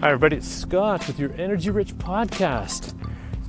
Hi, 0.00 0.06
everybody. 0.06 0.36
It's 0.36 0.48
Scott 0.48 1.06
with 1.06 1.18
your 1.18 1.30
Energy 1.34 1.68
Rich 1.68 1.92
podcast. 1.98 2.94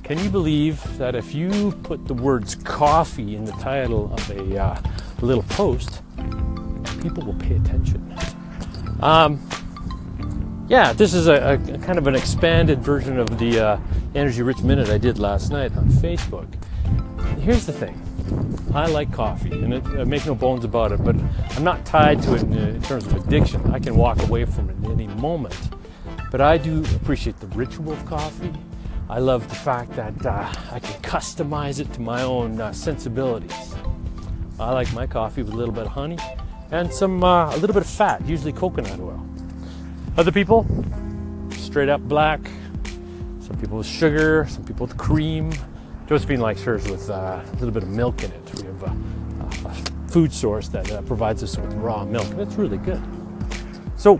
Can 0.04 0.18
you 0.18 0.28
believe 0.28 0.98
that 0.98 1.14
if 1.14 1.34
you 1.34 1.72
put 1.82 2.06
the 2.06 2.12
words 2.12 2.56
coffee 2.56 3.36
in 3.36 3.46
the 3.46 3.52
title 3.52 4.12
of 4.12 4.30
a 4.30 4.62
uh, 4.62 4.78
little 5.22 5.44
post, 5.44 6.02
people 7.00 7.24
will 7.24 7.38
pay 7.38 7.56
attention? 7.56 8.14
Um, 9.00 9.40
yeah, 10.68 10.92
this 10.92 11.14
is 11.14 11.26
a, 11.26 11.54
a, 11.54 11.78
kind 11.78 11.96
of 11.96 12.06
an 12.06 12.14
expanded 12.14 12.80
version 12.80 13.18
of 13.18 13.38
the 13.38 13.58
uh, 13.58 13.80
Energy 14.14 14.42
Rich 14.42 14.60
Minute 14.60 14.90
I 14.90 14.98
did 14.98 15.18
last 15.18 15.50
night 15.50 15.74
on 15.74 15.88
Facebook. 15.88 16.52
Here's 17.40 17.64
the 17.64 17.72
thing 17.72 17.98
I 18.74 18.88
like 18.88 19.10
coffee, 19.10 19.52
and 19.52 19.72
it, 19.72 19.86
I 19.86 20.04
make 20.04 20.26
no 20.26 20.34
bones 20.34 20.66
about 20.66 20.92
it, 20.92 21.02
but 21.02 21.16
I'm 21.56 21.64
not 21.64 21.86
tied 21.86 22.20
to 22.24 22.34
it 22.34 22.42
in, 22.42 22.52
in 22.52 22.82
terms 22.82 23.06
of 23.06 23.14
addiction. 23.14 23.72
I 23.72 23.78
can 23.78 23.96
walk 23.96 24.22
away 24.24 24.44
from 24.44 24.68
it 24.68 24.84
at 24.84 24.90
any 24.90 25.06
moment. 25.06 25.56
But 26.32 26.40
I 26.40 26.56
do 26.56 26.82
appreciate 26.96 27.38
the 27.40 27.46
ritual 27.48 27.92
of 27.92 28.06
coffee. 28.06 28.54
I 29.10 29.18
love 29.18 29.46
the 29.50 29.54
fact 29.54 29.92
that 29.96 30.24
uh, 30.24 30.50
I 30.72 30.80
can 30.80 31.02
customize 31.02 31.78
it 31.78 31.92
to 31.92 32.00
my 32.00 32.22
own 32.22 32.58
uh, 32.58 32.72
sensibilities. 32.72 33.74
I 34.58 34.72
like 34.72 34.90
my 34.94 35.06
coffee 35.06 35.42
with 35.42 35.52
a 35.52 35.56
little 35.56 35.74
bit 35.74 35.84
of 35.84 35.92
honey 35.92 36.16
and 36.70 36.90
some 36.90 37.22
uh, 37.22 37.54
a 37.54 37.58
little 37.58 37.74
bit 37.74 37.82
of 37.82 37.86
fat, 37.86 38.26
usually 38.26 38.54
coconut 38.54 38.98
oil. 38.98 39.22
Other 40.16 40.32
people, 40.32 40.66
straight 41.50 41.90
up 41.90 42.00
black. 42.00 42.40
Some 43.40 43.58
people 43.60 43.76
with 43.76 43.86
sugar. 43.86 44.46
Some 44.48 44.64
people 44.64 44.86
with 44.86 44.96
cream. 44.96 45.52
Josephine 46.08 46.40
likes 46.40 46.62
hers 46.62 46.88
with 46.88 47.10
uh, 47.10 47.42
a 47.44 47.52
little 47.56 47.72
bit 47.72 47.82
of 47.82 47.90
milk 47.90 48.24
in 48.24 48.30
it. 48.32 48.54
We 48.54 48.66
have 48.68 48.82
a, 48.84 48.96
food 50.08 50.32
source 50.32 50.68
that 50.68 50.90
uh, 50.92 51.02
provides 51.02 51.42
us 51.42 51.58
with 51.58 51.72
raw 51.74 52.04
milk, 52.04 52.26
it's 52.38 52.54
really 52.54 52.76
good. 52.78 53.02
So 53.96 54.18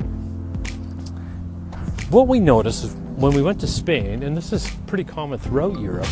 what 2.13 2.29
we 2.29 2.39
noticed 2.39 2.85
is 2.85 2.93
when 3.17 3.33
we 3.33 3.41
went 3.41 3.59
to 3.59 3.67
Spain, 3.67 4.23
and 4.23 4.37
this 4.37 4.53
is 4.53 4.71
pretty 4.87 5.03
common 5.03 5.39
throughout 5.39 5.81
Europe, 5.81 6.09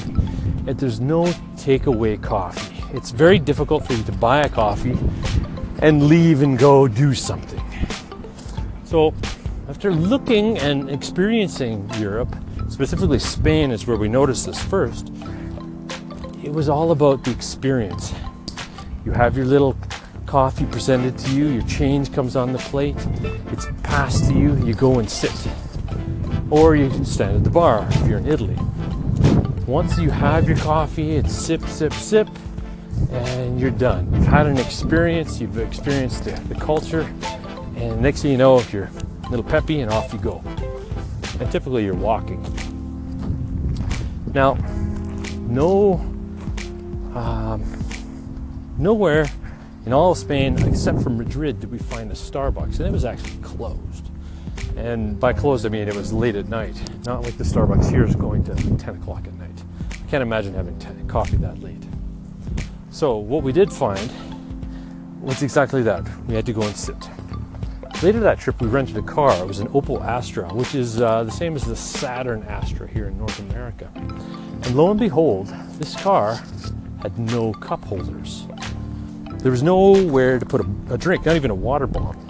that 0.65 0.79
there's 0.79 0.99
no 0.99 1.25
takeaway 1.57 2.21
coffee. 2.23 2.83
It's 2.97 3.11
very 3.11 3.39
difficult 3.39 3.87
for 3.87 3.93
you 3.93 4.03
to 4.05 4.13
buy 4.13 4.41
a 4.41 4.49
coffee 4.49 4.97
and 5.81 6.05
leave 6.05 6.41
and 6.41 6.59
go 6.59 6.89
do 6.89 7.13
something. 7.13 7.63
So, 8.85 9.13
after 9.69 9.93
looking 9.93 10.57
and 10.59 10.89
experiencing 10.89 11.87
Europe, 11.99 12.35
specifically 12.71 13.19
Spain 13.19 13.71
is 13.71 13.87
where 13.87 13.99
we 13.99 14.09
noticed 14.09 14.47
this 14.47 14.63
first, 14.63 15.13
it 16.43 16.51
was 16.51 16.71
all 16.71 16.93
about 16.93 17.25
the 17.25 17.31
experience. 17.31 18.15
You 19.05 19.13
have 19.13 19.37
your 19.37 19.45
little 19.45 19.77
coffee 20.25 20.65
presented 20.65 21.19
to 21.19 21.31
you, 21.33 21.49
your 21.49 21.67
change 21.67 22.11
comes 22.11 22.37
on 22.37 22.53
the 22.53 22.59
plate, 22.59 22.97
it's 23.53 23.67
passed 23.83 24.31
to 24.31 24.33
you, 24.33 24.57
you 24.65 24.73
go 24.73 24.99
and 24.99 25.11
sit 25.11 25.33
or 26.51 26.75
you 26.75 26.89
can 26.91 27.05
stand 27.05 27.37
at 27.37 27.45
the 27.45 27.51
bar 27.51 27.87
if 27.91 28.07
you're 28.07 28.19
in 28.19 28.27
Italy. 28.27 28.57
Once 29.67 29.99
you 29.99 30.11
have 30.11 30.49
your 30.49 30.59
coffee, 30.59 31.13
it's 31.13 31.33
sip, 31.33 31.63
sip, 31.63 31.93
sip, 31.93 32.29
and 33.13 33.61
you're 33.61 33.71
done. 33.71 34.13
You've 34.13 34.27
had 34.27 34.47
an 34.47 34.59
experience, 34.59 35.41
you've 35.41 35.59
experienced 35.59 36.25
the, 36.25 36.33
the 36.53 36.55
culture, 36.57 37.03
and 37.77 38.01
next 38.01 38.23
thing 38.23 38.33
you 38.33 38.37
know, 38.37 38.59
if 38.59 38.73
you're 38.73 38.91
a 39.27 39.31
little 39.31 39.45
peppy 39.45 39.81
and 39.81 39.91
off 39.93 40.13
you 40.13 40.19
go. 40.19 40.43
And 41.39 41.51
typically 41.51 41.85
you're 41.85 41.95
walking. 41.95 42.43
Now, 44.35 44.55
no, 45.49 45.95
um, 47.15 47.65
nowhere 48.77 49.27
in 49.87 49.93
all 49.93 50.13
of 50.13 50.19
Spain 50.19 50.61
except 50.67 51.03
for 51.03 51.11
Madrid 51.11 51.61
did 51.61 51.71
we 51.71 51.79
find 51.79 52.11
a 52.11 52.15
Starbucks, 52.15 52.79
and 52.79 52.87
it 52.87 52.93
was 52.93 53.05
actually 53.05 53.37
closed. 53.43 54.10
And 54.77 55.19
by 55.19 55.33
closed, 55.33 55.67
I 55.67 55.69
mean 55.69 55.89
it 55.89 55.95
was 55.95 56.13
late 56.13 56.37
at 56.37 56.49
night, 56.49 56.81
not 57.05 57.23
like 57.23 57.37
the 57.37 57.45
Starbucks 57.45 57.91
here 57.91 58.05
is 58.05 58.15
going 58.15 58.45
to 58.45 58.55
10 58.55 58.97
o'clock 58.97 59.27
at 59.27 59.35
night. 59.35 59.63
I 59.93 60.11
can't 60.11 60.23
imagine 60.23 60.55
having 60.55 60.79
coffee 61.09 61.37
that 61.39 61.63
late. 61.63 61.83
So, 62.91 63.17
what 63.17 63.43
we 63.43 63.53
did 63.53 63.73
find 63.73 64.11
was 65.21 65.43
exactly 65.43 65.83
that. 65.83 66.09
We 66.27 66.35
had 66.35 66.47
to 66.47 66.53
go 66.53 66.63
and 66.63 66.77
sit. 66.77 66.97
Later 68.03 68.21
that 68.21 68.39
trip, 68.39 68.61
we 68.63 68.69
rented 68.69 68.97
a 68.97 69.03
car. 69.03 69.31
It 69.43 69.47
was 69.47 69.59
an 69.59 69.69
Opel 69.69 70.03
Astra, 70.03 70.49
which 70.55 70.75
is 70.75 71.03
uh, 71.03 71.25
the 71.25 71.31
same 71.31 71.55
as 71.55 71.65
the 71.65 71.77
Saturn 71.77 72.43
Astra 72.45 72.89
here 72.89 73.09
in 73.09 73.19
North 73.19 73.39
America. 73.41 73.91
And 73.95 74.75
lo 74.75 74.91
and 74.91 74.99
behold, 74.99 75.49
this 75.79 75.95
car 75.97 76.41
had 77.03 77.19
no 77.19 77.53
cup 77.53 77.85
holders. 77.85 78.47
There 79.43 79.53
was 79.53 79.63
nowhere 79.63 80.39
to 80.39 80.47
put 80.47 80.63
a, 80.63 80.95
a 80.95 80.99
drink, 80.99 81.27
not 81.27 81.37
even 81.37 81.51
a 81.51 81.55
water 81.55 81.87
bottle. 81.87 82.23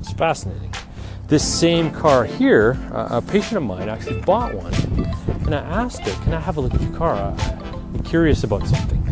It's 0.00 0.12
fascinating. 0.12 0.72
This 1.28 1.46
same 1.46 1.90
car 1.90 2.24
here, 2.24 2.70
a 2.90 3.20
patient 3.20 3.58
of 3.58 3.62
mine 3.62 3.90
actually 3.90 4.18
bought 4.22 4.54
one. 4.54 4.72
And 5.44 5.54
I 5.54 5.58
asked 5.58 6.00
her, 6.00 6.24
Can 6.24 6.32
I 6.32 6.40
have 6.40 6.56
a 6.56 6.62
look 6.62 6.72
at 6.72 6.80
your 6.80 6.96
car? 6.96 7.36
I'm 7.38 8.02
curious 8.02 8.44
about 8.44 8.66
something. 8.66 9.04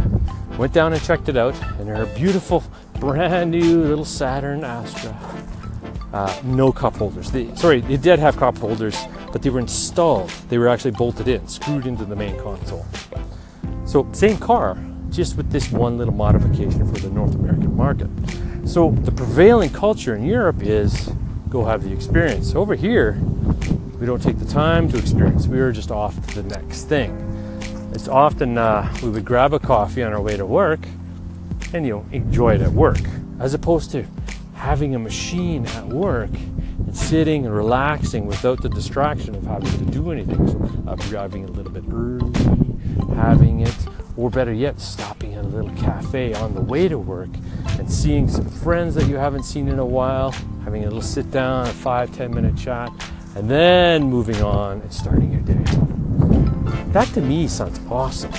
Went 0.56 0.72
down 0.72 0.94
and 0.94 1.02
checked 1.02 1.28
it 1.28 1.36
out, 1.36 1.54
and 1.78 1.90
her 1.90 2.06
beautiful, 2.16 2.64
brand 3.00 3.50
new 3.50 3.82
little 3.82 4.06
Saturn 4.06 4.64
Astra. 4.64 5.14
Uh, 6.14 6.40
no 6.42 6.72
cup 6.72 6.96
holders. 6.96 7.30
They, 7.30 7.54
sorry, 7.54 7.84
it 7.86 8.00
did 8.00 8.18
have 8.18 8.38
cup 8.38 8.56
holders, 8.56 8.96
but 9.30 9.42
they 9.42 9.50
were 9.50 9.60
installed. 9.60 10.30
They 10.48 10.56
were 10.56 10.68
actually 10.68 10.92
bolted 10.92 11.28
in, 11.28 11.46
screwed 11.48 11.86
into 11.86 12.06
the 12.06 12.16
main 12.16 12.40
console. 12.40 12.86
So, 13.84 14.08
same 14.12 14.38
car, 14.38 14.78
just 15.10 15.36
with 15.36 15.50
this 15.50 15.70
one 15.70 15.98
little 15.98 16.14
modification 16.14 16.90
for 16.90 16.98
the 16.98 17.10
North 17.10 17.34
American 17.34 17.76
market. 17.76 18.08
So, 18.64 18.92
the 19.02 19.12
prevailing 19.12 19.68
culture 19.68 20.16
in 20.16 20.24
Europe 20.24 20.62
is 20.62 21.10
go 21.56 21.64
have 21.64 21.82
the 21.82 21.92
experience. 21.92 22.54
Over 22.54 22.74
here, 22.74 23.18
we 23.98 24.04
don't 24.04 24.22
take 24.22 24.38
the 24.38 24.44
time 24.44 24.90
to 24.90 24.98
experience. 24.98 25.46
We 25.46 25.58
are 25.60 25.72
just 25.72 25.90
off 25.90 26.14
to 26.28 26.42
the 26.42 26.48
next 26.58 26.84
thing. 26.84 27.10
It's 27.94 28.08
often 28.08 28.58
uh, 28.58 28.94
we 29.02 29.08
would 29.08 29.24
grab 29.24 29.54
a 29.54 29.58
coffee 29.58 30.02
on 30.02 30.12
our 30.12 30.20
way 30.20 30.36
to 30.36 30.44
work 30.44 30.80
and 31.72 31.86
you 31.86 31.92
know 31.92 32.06
enjoy 32.12 32.56
it 32.56 32.60
at 32.60 32.72
work, 32.72 33.00
as 33.40 33.54
opposed 33.54 33.90
to 33.92 34.04
having 34.54 34.94
a 34.94 34.98
machine 34.98 35.64
at 35.66 35.86
work 35.86 36.30
and 36.30 36.94
sitting 36.94 37.46
and 37.46 37.54
relaxing 37.54 38.26
without 38.26 38.60
the 38.60 38.68
distraction 38.68 39.34
of 39.34 39.44
having 39.44 39.70
to 39.78 39.84
do 39.86 40.10
anything. 40.10 40.46
So, 40.48 40.58
uh, 40.86 40.94
driving 41.08 41.44
a 41.44 41.50
little 41.52 41.72
bit 41.72 41.84
early, 41.90 42.34
having 43.14 43.60
it, 43.60 43.76
or 44.14 44.28
better 44.28 44.52
yet, 44.52 44.78
stopping 44.78 45.32
at 45.32 45.44
a 45.46 45.48
little 45.48 45.74
cafe 45.76 46.34
on 46.34 46.54
the 46.54 46.60
way 46.60 46.86
to 46.86 46.98
work 46.98 47.30
and 47.78 47.90
seeing 47.90 48.28
some 48.28 48.46
friends 48.46 48.94
that 48.94 49.06
you 49.06 49.16
haven't 49.16 49.44
seen 49.44 49.68
in 49.68 49.78
a 49.78 49.84
while, 49.84 50.32
having 50.64 50.82
a 50.82 50.86
little 50.86 51.02
sit 51.02 51.30
down, 51.30 51.66
a 51.66 51.72
five, 51.72 52.14
ten 52.16 52.34
minute 52.34 52.56
chat, 52.56 52.90
and 53.34 53.50
then 53.50 54.04
moving 54.04 54.40
on 54.42 54.80
and 54.80 54.92
starting 54.92 55.32
your 55.32 55.42
day. 55.42 55.62
That 56.92 57.08
to 57.14 57.20
me 57.20 57.48
sounds 57.48 57.80
awesome. 57.90 58.32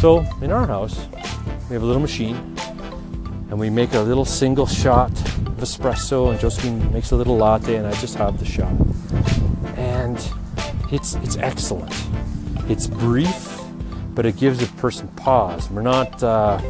So 0.00 0.26
in 0.40 0.50
our 0.50 0.66
house, 0.66 1.06
we 1.68 1.74
have 1.74 1.82
a 1.82 1.86
little 1.86 2.02
machine 2.02 2.36
and 3.50 3.58
we 3.60 3.70
make 3.70 3.94
a 3.94 4.00
little 4.00 4.24
single 4.24 4.66
shot 4.66 5.10
of 5.10 5.58
espresso 5.58 6.30
and 6.30 6.40
Josephine 6.40 6.92
makes 6.92 7.12
a 7.12 7.16
little 7.16 7.36
latte 7.36 7.76
and 7.76 7.86
I 7.86 7.92
just 8.00 8.16
have 8.16 8.38
the 8.38 8.44
shot. 8.44 8.72
And 9.76 10.18
it's 10.90 11.14
it's 11.16 11.36
excellent. 11.36 11.94
It's 12.68 12.86
brief, 12.86 13.60
but 14.14 14.26
it 14.26 14.36
gives 14.36 14.62
a 14.62 14.66
person 14.78 15.06
pause. 15.08 15.70
We're 15.70 15.82
not 15.82 16.22
uh, 16.22 16.60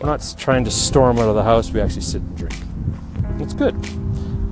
we're 0.00 0.08
not 0.08 0.34
trying 0.38 0.64
to 0.64 0.70
storm 0.70 1.18
out 1.18 1.28
of 1.28 1.34
the 1.34 1.42
house. 1.42 1.70
We 1.70 1.80
actually 1.80 2.02
sit 2.02 2.22
and 2.22 2.36
drink. 2.36 2.54
It's 3.38 3.52
good. 3.52 3.76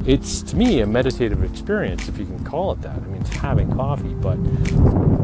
It's 0.07 0.43
to 0.43 0.57
me 0.57 0.81
a 0.81 0.87
meditative 0.87 1.43
experience, 1.43 2.09
if 2.09 2.19
you 2.19 2.27
can 2.27 2.45
call 2.45 2.73
it 2.73 2.83
that. 2.83 2.97
I 2.97 3.01
mean, 3.01 3.21
it's 3.21 3.35
having 3.35 3.75
coffee, 3.75 4.15
but 4.15 4.39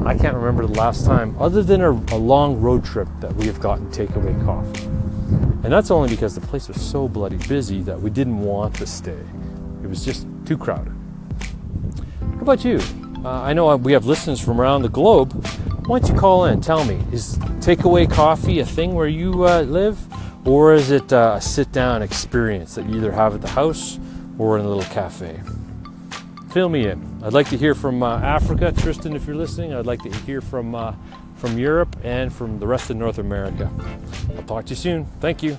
I 0.06 0.16
can't 0.16 0.34
remember 0.34 0.66
the 0.66 0.72
last 0.72 1.04
time, 1.04 1.36
other 1.38 1.62
than 1.62 1.82
a, 1.82 1.90
a 1.90 2.16
long 2.16 2.60
road 2.60 2.84
trip, 2.84 3.08
that 3.20 3.34
we 3.34 3.46
have 3.46 3.60
gotten 3.60 3.90
takeaway 3.90 4.42
coffee. 4.44 4.84
And 5.62 5.72
that's 5.72 5.90
only 5.90 6.08
because 6.08 6.34
the 6.34 6.42
place 6.42 6.68
was 6.68 6.80
so 6.80 7.08
bloody 7.08 7.38
busy 7.48 7.80
that 7.82 8.00
we 8.00 8.10
didn't 8.10 8.40
want 8.40 8.74
to 8.76 8.86
stay. 8.86 9.18
It 9.82 9.88
was 9.88 10.04
just 10.04 10.26
too 10.44 10.58
crowded. 10.58 10.92
How 12.20 12.40
about 12.40 12.64
you? 12.64 12.80
Uh, 13.24 13.40
I 13.40 13.54
know 13.54 13.74
we 13.76 13.92
have 13.92 14.04
listeners 14.04 14.40
from 14.40 14.60
around 14.60 14.82
the 14.82 14.90
globe. 14.90 15.46
Why 15.86 15.98
don't 15.98 16.14
you 16.14 16.18
call 16.18 16.46
in? 16.46 16.62
Tell 16.62 16.82
me, 16.84 16.98
is 17.12 17.36
takeaway 17.60 18.10
coffee 18.10 18.60
a 18.60 18.64
thing 18.64 18.94
where 18.94 19.06
you 19.06 19.46
uh, 19.46 19.60
live? 19.62 19.98
Or 20.46 20.72
is 20.72 20.90
it 20.90 21.12
uh, 21.12 21.34
a 21.36 21.40
sit 21.42 21.72
down 21.72 22.00
experience 22.00 22.74
that 22.76 22.86
you 22.88 22.96
either 22.96 23.12
have 23.12 23.34
at 23.34 23.42
the 23.42 23.48
house 23.48 23.98
or 24.38 24.58
in 24.58 24.64
a 24.64 24.68
little 24.68 24.90
cafe? 24.94 25.40
Fill 26.52 26.70
me 26.70 26.86
in. 26.86 27.20
I'd 27.22 27.34
like 27.34 27.50
to 27.50 27.58
hear 27.58 27.74
from 27.74 28.02
uh, 28.02 28.18
Africa, 28.20 28.72
Tristan, 28.72 29.14
if 29.14 29.26
you're 29.26 29.36
listening. 29.36 29.74
I'd 29.74 29.84
like 29.84 30.02
to 30.04 30.10
hear 30.10 30.40
from, 30.40 30.74
uh, 30.74 30.94
from 31.36 31.58
Europe 31.58 31.94
and 32.02 32.32
from 32.32 32.58
the 32.58 32.66
rest 32.66 32.88
of 32.88 32.96
North 32.96 33.18
America. 33.18 33.70
I'll 34.36 34.42
talk 34.44 34.64
to 34.66 34.70
you 34.70 34.76
soon. 34.76 35.04
Thank 35.20 35.42
you. 35.42 35.58